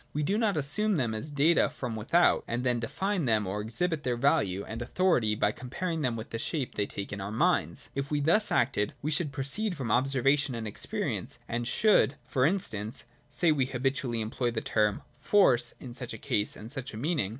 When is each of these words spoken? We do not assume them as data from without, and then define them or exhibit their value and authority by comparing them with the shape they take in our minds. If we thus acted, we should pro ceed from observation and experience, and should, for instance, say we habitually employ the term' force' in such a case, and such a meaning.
We 0.13 0.23
do 0.23 0.35
not 0.35 0.57
assume 0.57 0.95
them 0.95 1.13
as 1.13 1.29
data 1.29 1.69
from 1.69 1.95
without, 1.95 2.43
and 2.47 2.63
then 2.63 2.79
define 2.79 3.25
them 3.25 3.45
or 3.45 3.61
exhibit 3.61 4.01
their 4.01 4.17
value 4.17 4.65
and 4.65 4.81
authority 4.81 5.35
by 5.35 5.51
comparing 5.51 6.01
them 6.01 6.15
with 6.15 6.31
the 6.31 6.39
shape 6.39 6.73
they 6.73 6.87
take 6.87 7.13
in 7.13 7.21
our 7.21 7.29
minds. 7.31 7.89
If 7.93 8.09
we 8.09 8.19
thus 8.19 8.51
acted, 8.51 8.95
we 9.03 9.11
should 9.11 9.31
pro 9.31 9.43
ceed 9.43 9.75
from 9.75 9.91
observation 9.91 10.55
and 10.55 10.65
experience, 10.67 11.37
and 11.47 11.67
should, 11.67 12.15
for 12.25 12.47
instance, 12.47 13.05
say 13.29 13.51
we 13.51 13.65
habitually 13.67 14.21
employ 14.21 14.49
the 14.49 14.59
term' 14.59 15.03
force' 15.31 15.75
in 15.79 15.93
such 15.93 16.13
a 16.13 16.17
case, 16.17 16.55
and 16.55 16.71
such 16.71 16.95
a 16.95 16.97
meaning. 16.97 17.29